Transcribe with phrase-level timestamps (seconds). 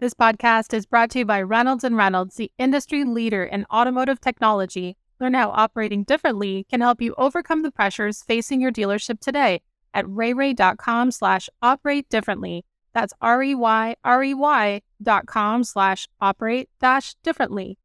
[0.00, 4.20] This podcast is brought to you by Reynolds and Reynolds, the industry leader in automotive
[4.20, 4.96] technology.
[5.18, 9.60] Learn how operating differently can help you overcome the pressures facing your dealership today
[9.92, 12.64] at reyrey.com slash operate differently.
[12.94, 17.76] That's R-E-Y-R-E-Y dot com slash operate dash differently.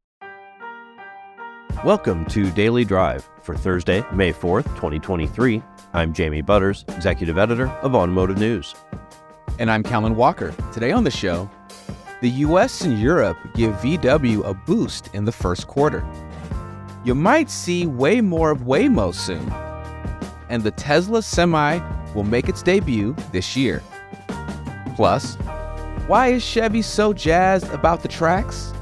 [1.84, 5.64] Welcome to Daily Drive for Thursday, May 4th, 2023.
[5.94, 8.76] I'm Jamie Butters, Executive Editor of Automotive News.
[9.58, 10.54] And I'm Kellen Walker.
[10.72, 11.50] Today on the show,
[12.24, 16.06] the US and Europe give VW a boost in the first quarter.
[17.04, 19.52] You might see way more of Waymo soon.
[20.48, 21.80] And the Tesla Semi
[22.16, 23.84] will make its debut this year.
[24.96, 25.36] Plus,
[26.08, 28.74] why is Chevy so jazzed about the Trax?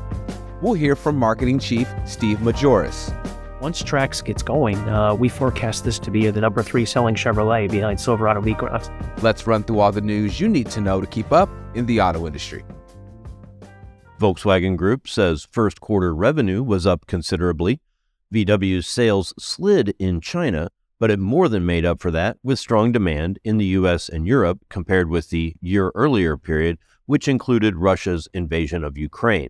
[0.61, 3.11] We'll hear from marketing chief Steve Majoros.
[3.59, 7.71] Once Trax gets going, uh, we forecast this to be the number three selling Chevrolet
[7.71, 8.91] behind Silverado and Equinox.
[9.23, 12.02] Let's run through all the news you need to know to keep up in the
[12.02, 12.63] auto industry.
[14.21, 17.81] Volkswagen Group says first quarter revenue was up considerably.
[18.31, 20.69] VW's sales slid in China,
[21.00, 24.27] but it more than made up for that with strong demand in the US and
[24.27, 26.77] Europe compared with the year earlier period,
[27.08, 29.49] which included Russia's invasion of Ukraine.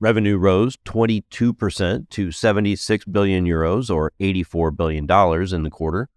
[0.00, 6.08] Revenue rose 22% to 76 billion euros or 84 billion dollars in the quarter.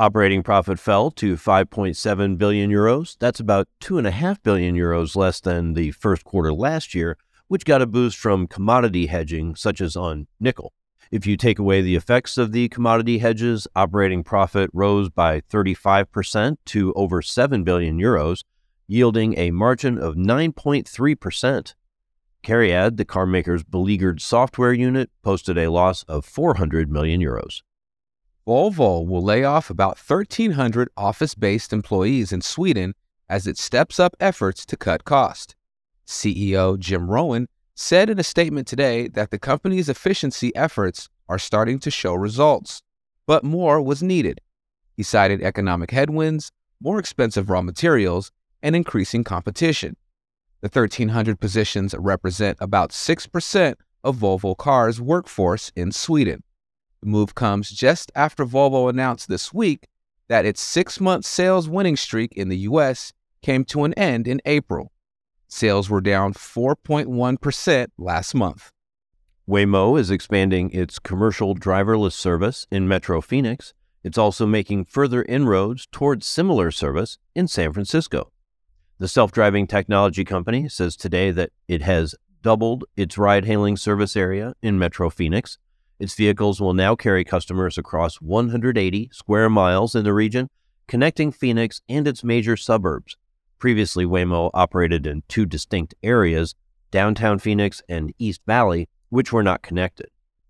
[0.00, 3.18] Operating profit fell to 5.7 billion euros.
[3.18, 7.86] That's about 2.5 billion euros less than the first quarter last year, which got a
[7.86, 10.72] boost from commodity hedging, such as on nickel.
[11.10, 16.56] If you take away the effects of the commodity hedges, operating profit rose by 35%
[16.64, 18.42] to over 7 billion euros,
[18.86, 21.74] yielding a margin of 9.3%.
[22.42, 27.60] Cariad, the carmaker's beleaguered software unit, posted a loss of 400 million euros.
[28.50, 32.96] Volvo will lay off about 1,300 office based employees in Sweden
[33.28, 35.54] as it steps up efforts to cut cost.
[36.04, 41.78] CEO Jim Rowan said in a statement today that the company's efficiency efforts are starting
[41.78, 42.82] to show results,
[43.24, 44.40] but more was needed.
[44.96, 46.50] He cited economic headwinds,
[46.80, 48.32] more expensive raw materials,
[48.64, 49.96] and increasing competition.
[50.60, 56.42] The 1,300 positions represent about 6% of Volvo Cars' workforce in Sweden.
[57.02, 59.88] The move comes just after Volvo announced this week
[60.28, 63.12] that its six month sales winning streak in the U.S.
[63.42, 64.92] came to an end in April.
[65.48, 68.70] Sales were down 4.1% last month.
[69.48, 73.72] Waymo is expanding its commercial driverless service in Metro Phoenix.
[74.04, 78.30] It's also making further inroads towards similar service in San Francisco.
[78.98, 84.14] The self driving technology company says today that it has doubled its ride hailing service
[84.14, 85.58] area in Metro Phoenix
[86.00, 90.48] its vehicles will now carry customers across 180 square miles in the region,
[90.88, 93.18] connecting Phoenix and its major suburbs.
[93.58, 96.54] Previously, Waymo operated in two distinct areas,
[96.90, 100.06] downtown Phoenix and East Valley, which were not connected.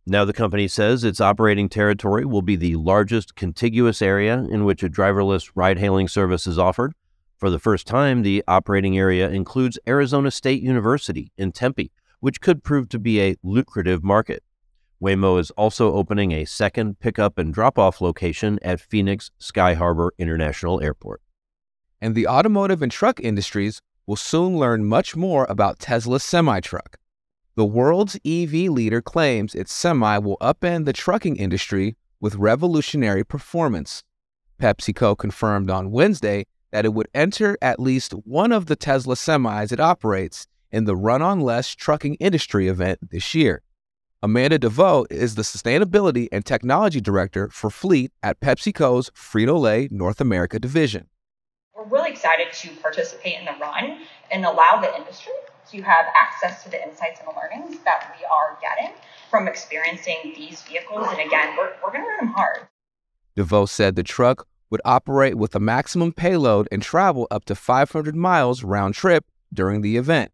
[0.06, 4.84] Now, the company says its operating territory will be the largest contiguous area in which
[4.84, 6.92] a driverless ride hailing service is offered.
[7.38, 11.90] For the first time, the operating area includes Arizona State University in Tempe,
[12.20, 14.44] which could prove to be a lucrative market.
[15.02, 20.12] Waymo is also opening a second pickup and drop off location at Phoenix Sky Harbor
[20.18, 21.22] International Airport.
[22.02, 26.98] And the automotive and truck industries will soon learn much more about Tesla's semi truck.
[27.54, 34.02] The world's EV leader claims its semi will upend the trucking industry with revolutionary performance.
[34.60, 39.72] PepsiCo confirmed on Wednesday that it would enter at least one of the Tesla semis
[39.72, 43.62] it operates in the Run on Less trucking industry event this year.
[44.22, 50.20] Amanda DeVoe is the Sustainability and Technology Director for Fleet at PepsiCo's Frito Lay North
[50.20, 51.08] America division.
[51.74, 54.00] We're really excited to participate in the run
[54.30, 55.32] and allow the industry
[55.70, 58.94] to have access to the insights and the learnings that we are getting
[59.30, 61.06] from experiencing these vehicles.
[61.08, 62.68] And again, we're, we're going to run them hard.
[63.36, 68.14] DeVoe said the truck would operate with a maximum payload and travel up to 500
[68.14, 70.30] miles round trip during the event.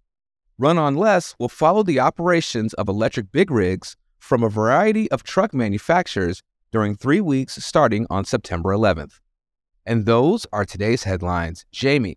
[0.59, 5.23] Run on Less will follow the operations of electric big rigs from a variety of
[5.23, 6.43] truck manufacturers
[6.73, 9.21] during three weeks starting on September 11th.
[9.85, 11.67] And those are today's headlines.
[11.73, 12.17] Jamie,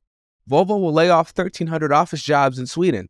[0.50, 3.10] Volvo will lay off 1,300 office jobs in Sweden.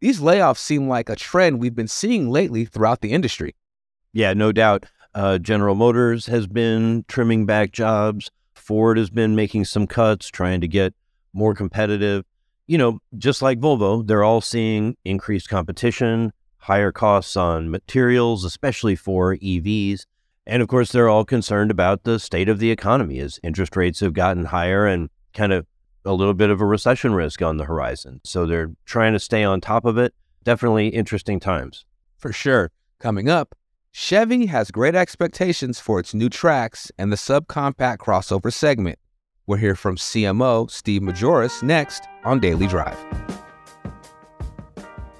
[0.00, 3.54] These layoffs seem like a trend we've been seeing lately throughout the industry.
[4.12, 4.86] Yeah, no doubt.
[5.14, 8.32] Uh, General Motors has been trimming back jobs.
[8.56, 10.92] Ford has been making some cuts, trying to get
[11.32, 12.24] more competitive
[12.66, 18.96] you know, just like Volvo, they're all seeing increased competition, higher costs on materials, especially
[18.96, 20.04] for EVs.
[20.46, 24.00] And of course, they're all concerned about the state of the economy as interest rates
[24.00, 25.66] have gotten higher and kind of
[26.04, 28.20] a little bit of a recession risk on the horizon.
[28.24, 30.14] So they're trying to stay on top of it.
[30.44, 31.84] Definitely interesting times.
[32.18, 32.70] For sure.
[33.00, 33.54] Coming up,
[33.92, 38.98] Chevy has great expectations for its new Trax and the subcompact crossover segment.
[39.46, 42.98] We'll hear from CMO Steve Majoros next on Daily Drive.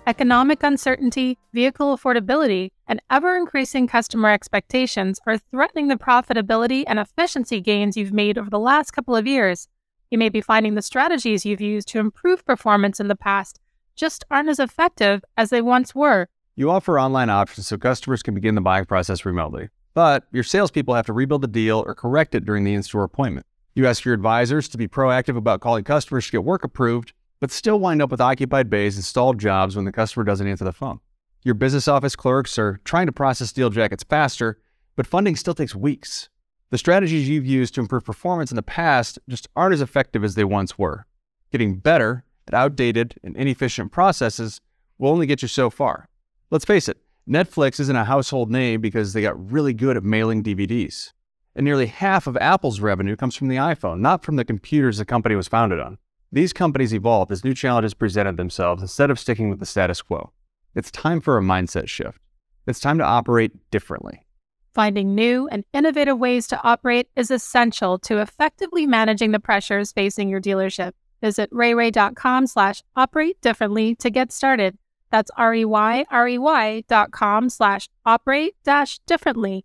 [0.09, 7.61] Economic uncertainty, vehicle affordability, and ever increasing customer expectations are threatening the profitability and efficiency
[7.61, 9.69] gains you've made over the last couple of years.
[10.11, 13.61] You may be finding the strategies you've used to improve performance in the past
[13.97, 16.29] just aren't as effective as they once were.
[16.55, 20.95] You offer online options so customers can begin the buying process remotely, but your salespeople
[20.95, 23.47] have to rebuild the deal or correct it during the in store appointment.
[23.77, 27.51] You ask your advisors to be proactive about calling customers to get work approved, but
[27.51, 30.73] still wind up with occupied bays and stalled jobs when the customer doesn't answer the
[30.73, 30.99] phone.
[31.43, 34.59] Your business office clerks are trying to process deal jackets faster,
[34.97, 36.31] but funding still takes weeks.
[36.71, 40.37] The strategies you've used to improve performance in the past just aren't as effective as
[40.37, 41.05] they once were.
[41.53, 44.63] Getting better at outdated and inefficient processes
[44.97, 46.09] will only get you so far.
[46.51, 46.97] Let's face it,
[47.29, 51.13] Netflix isn't a household name because they got really good at mailing DVDs.
[51.57, 55.07] And nearly half of Apple's revenue comes from the iPhone, not from the computers the
[55.07, 55.97] company was founded on.
[56.31, 60.33] These companies evolved as new challenges presented themselves instead of sticking with the status quo.
[60.75, 62.21] It's time for a mindset shift.
[62.67, 64.27] It's time to operate differently.
[64.75, 70.29] Finding new and innovative ways to operate is essential to effectively managing the pressures facing
[70.29, 70.93] your dealership.
[71.23, 74.77] Visit reyrey.com slash operate differently to get started.
[75.11, 79.65] That's R-E-Y-R-E-Y dot com slash operate dash differently.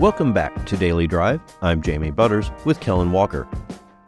[0.00, 1.42] Welcome back to Daily Drive.
[1.60, 3.46] I'm Jamie Butters with Kellen Walker.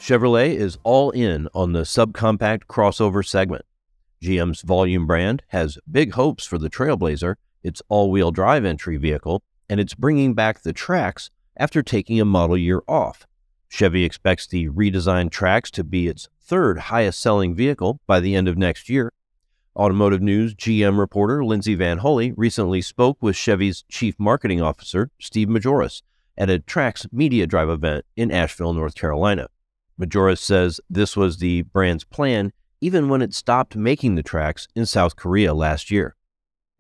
[0.01, 3.67] Chevrolet is all in on the subcompact crossover segment.
[4.25, 9.43] GM's volume brand has big hopes for the Trailblazer, its all wheel drive entry vehicle,
[9.69, 11.29] and it's bringing back the Trax
[11.59, 13.27] after taking a model year off.
[13.69, 18.49] Chevy expects the redesigned Trax to be its third highest selling vehicle by the end
[18.49, 19.13] of next year.
[19.75, 26.03] Automotive News GM reporter Lindsay VanHulle recently spoke with Chevy's chief marketing officer, Steve Majoros,
[26.37, 29.49] at a Trax Media Drive event in Asheville, North Carolina.
[29.99, 32.53] Majoros says this was the brand's plan
[32.83, 36.17] even when it stopped making the Trax in South Korea last year.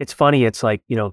[0.00, 0.44] It's funny.
[0.44, 1.12] It's like, you know,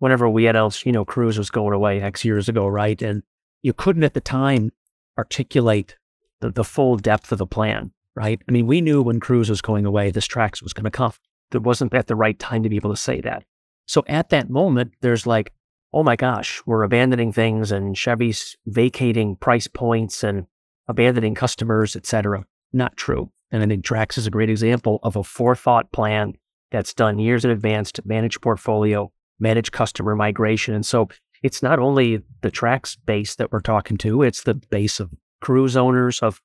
[0.00, 3.00] whenever we announced, you know, Cruze was going away X years ago, right?
[3.00, 3.22] And
[3.62, 4.72] you couldn't at the time
[5.16, 5.96] articulate
[6.40, 8.40] the, the full depth of the plan, right?
[8.48, 11.12] I mean, we knew when Cruze was going away, this Trax was going to come.
[11.50, 13.44] There wasn't at the right time to be able to say that.
[13.86, 15.52] So at that moment, there's like,
[15.92, 20.46] oh my gosh, we're abandoning things and Chevy's vacating price points and
[20.88, 22.44] abandoning customers, et cetera.
[22.72, 23.30] Not true.
[23.52, 26.32] And I think Trax is a great example of a forethought plan
[26.72, 30.74] that's done years in advance to manage portfolio, manage customer migration.
[30.74, 31.08] And so
[31.42, 35.12] it's not only the Trax base that we're talking to, it's the base of
[35.42, 36.40] Cruze owners of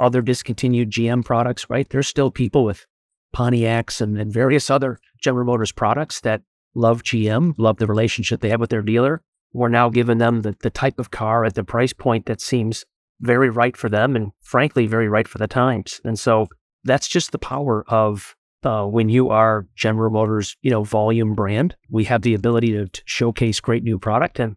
[0.00, 1.88] other discontinued GM products, right?
[1.88, 2.86] There's still people with
[3.34, 6.42] Pontiacs and, and various other General Motors products that
[6.74, 9.22] love GM, love the relationship they have with their dealer.
[9.52, 12.84] We're now giving them the, the type of car at the price point that seems
[13.20, 16.00] very right for them and frankly, very right for the times.
[16.04, 16.48] And so
[16.84, 21.76] that's just the power of uh, when you are General Motors, you know, volume brand.
[21.90, 24.40] We have the ability to, to showcase great new product.
[24.40, 24.56] And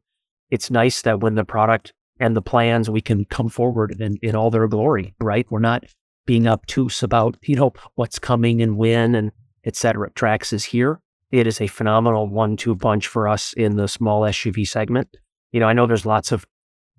[0.50, 4.36] it's nice that when the product and the plans, we can come forward in, in
[4.36, 5.46] all their glory, right?
[5.50, 5.86] We're not
[6.26, 9.32] being obtuse about, you know, what's coming and when and
[9.64, 10.12] et cetera.
[10.12, 11.02] Trax is here.
[11.32, 15.16] It is a phenomenal one-two punch for us in the small SUV segment.
[15.52, 16.46] You know, I know there's lots of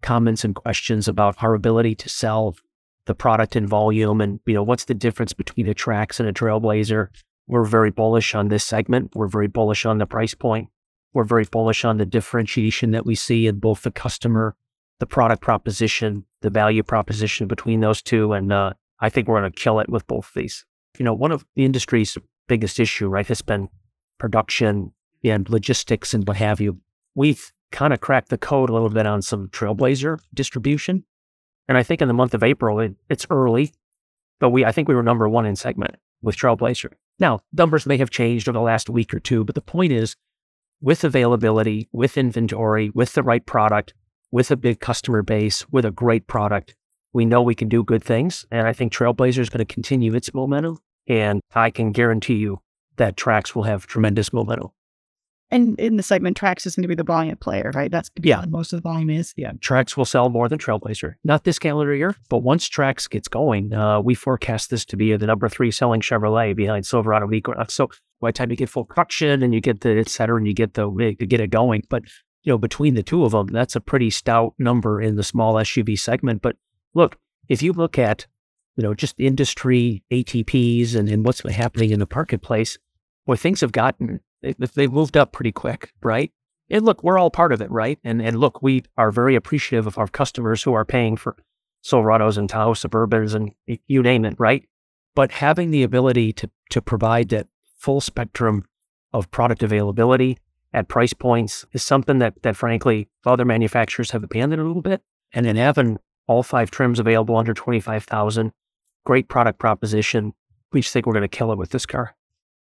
[0.03, 2.57] comments and questions about our ability to sell
[3.07, 6.33] the product in volume and you know what's the difference between a Trax and a
[6.33, 7.09] Trailblazer.
[7.47, 9.13] We're very bullish on this segment.
[9.15, 10.69] We're very bullish on the price point.
[11.15, 14.55] We're very bullish on the differentiation that we see in both the customer,
[14.99, 18.33] the product proposition, the value proposition between those two.
[18.33, 20.65] And uh, I think we're going to kill it with both of these.
[20.99, 22.17] You know, one of the industry's
[22.49, 23.69] biggest issue, right, has been
[24.19, 24.93] production
[25.25, 26.81] and logistics and what have you.
[27.15, 31.05] We've kind of cracked the code a little bit on some Trailblazer distribution.
[31.69, 33.73] And I think in the month of April, it, it's early,
[34.41, 36.93] but we I think we were number one in segment with Trailblazer.
[37.19, 40.17] Now, numbers may have changed over the last week or two, but the point is
[40.81, 43.93] with availability, with inventory, with the right product,
[44.31, 46.75] with a big customer base, with a great product,
[47.13, 48.47] we know we can do good things.
[48.51, 50.79] And I think Trailblazer is going to continue its momentum.
[51.07, 52.61] And I can guarantee you
[52.97, 54.69] that Trax will have tremendous momentum.
[55.51, 57.91] And in the segment, Trax is going to be the volume player, right?
[57.91, 58.45] That's yeah.
[58.49, 59.33] most of the volume is.
[59.35, 61.15] Yeah, Trax will sell more than Trailblazer.
[61.25, 65.17] Not this calendar year, but once Trax gets going, uh, we forecast this to be
[65.17, 67.73] the number three selling Chevrolet behind Silverado and Equinox.
[67.73, 67.89] So
[68.21, 70.53] by the time you get full production and you get the et cetera, and you
[70.53, 72.03] get the you get it going, but
[72.43, 75.55] you know between the two of them, that's a pretty stout number in the small
[75.55, 76.43] SUV segment.
[76.43, 76.57] But
[76.95, 77.19] look,
[77.49, 78.27] if you look at,
[78.77, 82.79] you know, just industry ATPs and, and what's happening in the marketplace,
[83.25, 86.33] where things have gotten, they, they've moved up pretty quick, right?
[86.71, 87.99] And look, we're all part of it, right?
[88.05, 91.37] And and look, we are very appreciative of our customers who are paying for
[91.85, 93.53] Silverados and Tahoe Suburbans and
[93.87, 94.69] you name it, right?
[95.15, 98.65] But having the ability to to provide that full spectrum
[99.13, 100.39] of product availability
[100.73, 105.03] at price points is something that that frankly other manufacturers have abandoned a little bit.
[105.33, 108.53] And then having all five trims available under twenty five thousand,
[109.05, 110.33] great product proposition.
[110.73, 112.15] We just think we're going to kill it with this car.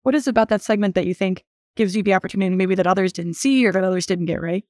[0.03, 1.45] What is about that segment that you think
[1.75, 4.65] gives you the opportunity maybe that others didn't see or that others didn't get right?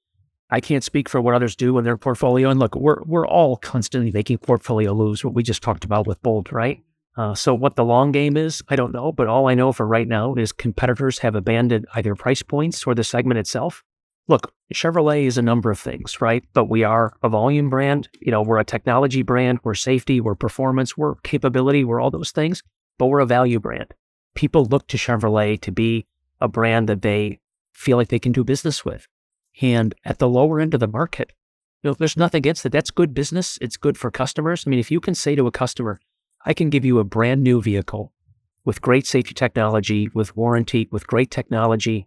[0.48, 2.50] I can't speak for what others do in their portfolio.
[2.50, 5.24] And look, we're we're all constantly making portfolio moves.
[5.24, 6.82] What we just talked about with Bolt, right?
[7.16, 9.10] Uh, so what the long game is, I don't know.
[9.10, 12.94] But all I know for right now is competitors have abandoned either price points or
[12.94, 13.82] the segment itself.
[14.28, 16.44] Look, Chevrolet is a number of things, right?
[16.52, 18.08] But we are a volume brand.
[18.20, 19.60] You know, we're a technology brand.
[19.62, 20.20] We're safety.
[20.20, 20.96] We're performance.
[20.96, 21.84] We're capability.
[21.84, 22.62] We're all those things.
[22.98, 23.94] But we're a value brand.
[24.34, 26.06] People look to Chevrolet to be
[26.40, 27.38] a brand that they
[27.72, 29.06] feel like they can do business with.
[29.62, 31.32] And at the lower end of the market,
[31.82, 32.72] you know, there's nothing against it.
[32.72, 33.58] That's good business.
[33.60, 34.64] It's good for customers.
[34.66, 36.00] I mean, if you can say to a customer,
[36.46, 38.12] I can give you a brand new vehicle
[38.64, 42.06] with great safety technology, with warranty, with great technology,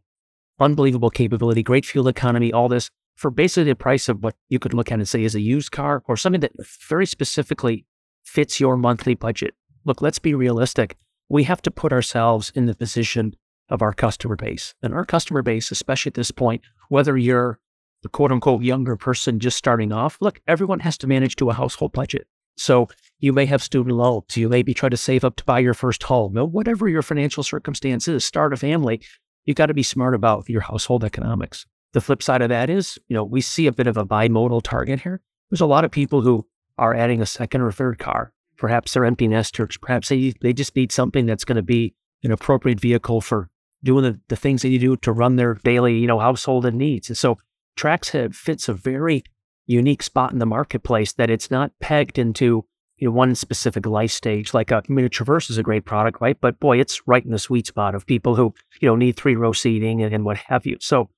[0.60, 4.74] unbelievable capability, great fuel economy, all this for basically the price of what you could
[4.74, 6.54] look at and say is a used car or something that
[6.88, 7.86] very specifically
[8.24, 9.54] fits your monthly budget.
[9.84, 10.96] Look, let's be realistic.
[11.28, 13.36] We have to put ourselves in the position
[13.68, 14.74] of our customer base.
[14.82, 17.60] And our customer base, especially at this point, whether you're
[18.04, 21.54] the quote unquote younger person just starting off, look, everyone has to manage to a
[21.54, 22.26] household budget.
[22.56, 22.88] So
[23.20, 24.36] you may have student loans.
[24.36, 26.36] You may be trying to save up to buy your first home.
[26.36, 29.02] Whatever your financial circumstance is, start a family.
[29.46, 31.66] You've got to be smart about your household economics.
[31.94, 34.62] The flip side of that is, you know, we see a bit of a bimodal
[34.64, 35.22] target here.
[35.50, 36.46] There's a lot of people who
[36.78, 38.32] are adding a second or third car.
[38.58, 39.78] Perhaps they're empty nesters.
[39.78, 43.50] Perhaps they, they just need something that's going to be an appropriate vehicle for
[43.84, 46.78] doing the, the things that you do to run their daily, you know, household and
[46.78, 47.10] needs.
[47.10, 47.38] And so
[47.78, 49.24] Trax fits a very
[49.66, 52.66] unique spot in the marketplace that it's not pegged into
[53.00, 54.54] you know, one specific life stage.
[54.54, 56.40] Like a, I mean, a Traverse is a great product, right?
[56.40, 59.36] But boy, it's right in the sweet spot of people who you know need three
[59.36, 60.78] row seating and, and what have you.
[60.80, 61.10] So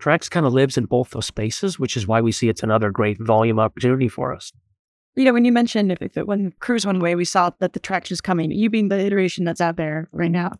[0.00, 2.90] Trax kind of lives in both those spaces, which is why we see it's another
[2.90, 4.52] great volume opportunity for us.
[5.16, 7.80] You know, when you mentioned if, it, when Cruze went away, we saw that the
[7.80, 8.50] Trax is coming.
[8.50, 10.52] You being the iteration that's out there right now.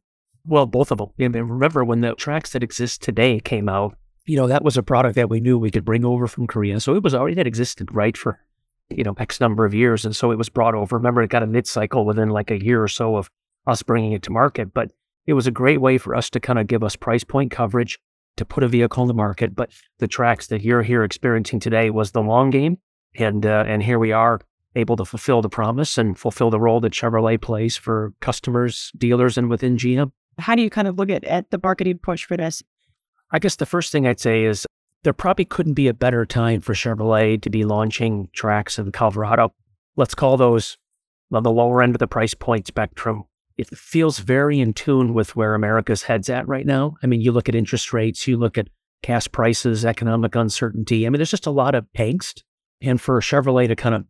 [0.46, 1.08] Well, both of them.
[1.18, 3.96] I mean, remember when the Trax that exist today came out,
[4.26, 6.80] you know, that was a product that we knew we could bring over from Korea.
[6.80, 8.38] So it was already that existed, right, for,
[8.90, 10.04] you know, X number of years.
[10.04, 10.96] And so it was brought over.
[10.96, 13.30] Remember, it got a mid cycle within like a year or so of
[13.66, 14.72] us bringing it to market.
[14.72, 14.90] But
[15.26, 17.98] it was a great way for us to kind of give us price point coverage
[18.36, 19.54] to put a vehicle in the market.
[19.54, 22.78] But the Trax that you're here experiencing today was the long game.
[23.16, 24.40] And, uh, and here we are
[24.76, 29.36] able to fulfill the promise and fulfill the role that Chevrolet plays for customers, dealers,
[29.36, 30.12] and within GM.
[30.38, 32.62] How do you kind of look at, at the marketing push for this?
[33.32, 34.66] I guess the first thing I'd say is
[35.02, 39.54] there probably couldn't be a better time for Chevrolet to be launching Trax in Colorado.
[39.96, 40.76] Let's call those
[41.32, 43.24] on the lower end of the price point spectrum.
[43.56, 46.96] It feels very in tune with where America's head's at right now.
[47.02, 48.68] I mean, you look at interest rates, you look at
[49.02, 51.06] gas prices, economic uncertainty.
[51.06, 52.42] I mean, there's just a lot of angst.
[52.82, 54.04] And for Chevrolet to kind of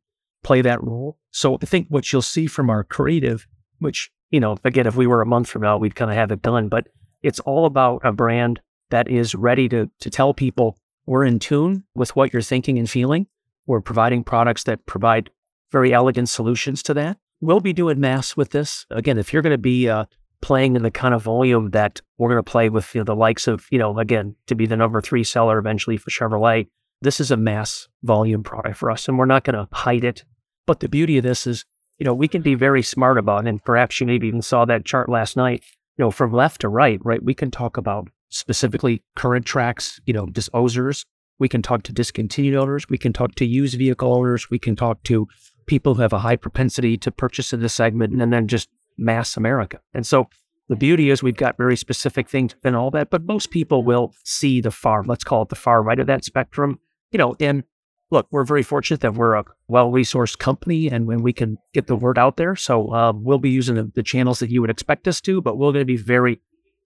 [0.45, 1.19] play that role.
[1.33, 3.47] So I think what you'll see from our creative,
[3.79, 6.31] which, you know, again, if we were a month from now, we'd kind of have
[6.31, 6.87] it done, but
[7.23, 10.79] it's all about a brand that is ready to, to tell people
[11.11, 13.27] we're in tune with what you're thinking and feeling.
[13.67, 15.29] We're providing products that provide
[15.73, 17.19] very elegant solutions to that.
[17.41, 18.87] We'll be doing mass with this.
[18.91, 20.05] Again, if you're going to be uh,
[20.41, 23.17] playing in the kind of volume that we're going to play with you know, the
[23.17, 26.69] likes of, you know, again, to be the number three seller eventually for Chevrolet,
[27.03, 30.25] this is a mass volume product for us and we're not going to hide it.
[30.65, 31.65] But the beauty of this is,
[31.99, 34.65] you know, we can be very smart about, it, and perhaps you maybe even saw
[34.65, 35.65] that chart last night,
[35.99, 37.21] you know, from left to right, right?
[37.21, 41.05] We can talk about specifically current Trax, you know, disposers.
[41.39, 42.89] We can talk to discontinued owners.
[42.89, 44.51] We can talk to used vehicle owners.
[44.51, 45.27] We can talk to
[45.67, 48.69] people who have a high propensity to purchase in this segment and then just
[48.99, 49.81] mass America.
[49.95, 50.29] And so
[50.69, 54.15] the beauty is we've got very specific things and all that, but most people will
[54.25, 56.79] see the far, let's call it the far right of that spectrum,
[57.11, 57.65] you know, and
[58.11, 61.87] look, we're very fortunate that we're a well resourced company and when we can get
[61.87, 62.57] the word out there.
[62.57, 65.57] So uh, we'll be using the, the, channels that you would expect us to, but
[65.57, 66.41] we're going to be very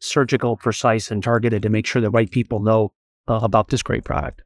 [0.05, 2.93] surgical, precise, and targeted to make sure the right people know
[3.29, 4.43] uh, about this great product.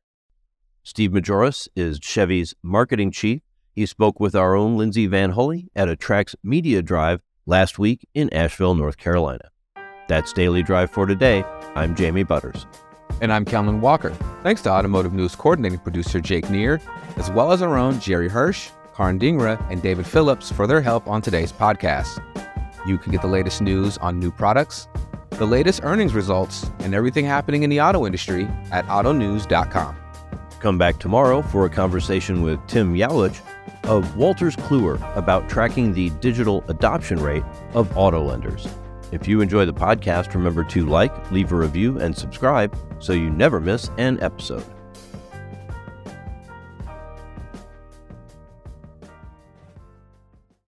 [0.82, 3.42] Steve Majoros is Chevy's marketing chief.
[3.74, 8.32] He spoke with our own Lindsay VanHulle at a Trax Media Drive last week in
[8.32, 9.50] Asheville, North Carolina.
[10.08, 11.44] That's Daily Drive for today.
[11.74, 12.66] I'm Jamie Butters.
[13.20, 14.10] And I'm Kellen Walker.
[14.42, 16.80] Thanks to Automotive News coordinating producer Jake Neer,
[17.16, 21.06] as well as our own Jerry Hirsch, Karn Dingra and David Phillips for their help
[21.06, 22.18] on today's podcast.
[22.86, 24.88] You can get the latest news on new products,
[25.38, 29.96] the latest earnings results, and everything happening in the auto industry at autonews.com.
[30.60, 33.40] Come back tomorrow for a conversation with Tim Yowlich
[33.84, 38.66] of Wolters Kluwer about tracking the digital adoption rate of auto lenders.
[39.12, 43.30] If you enjoy the podcast, remember to like, leave a review, and subscribe so you
[43.30, 44.64] never miss an episode.